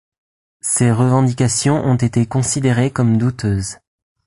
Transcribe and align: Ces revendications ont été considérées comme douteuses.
Ces 0.61 0.91
revendications 0.91 1.85
ont 1.85 1.93
été 1.95 2.25
considérées 2.25 2.89
comme 2.89 3.19
douteuses. 3.19 3.77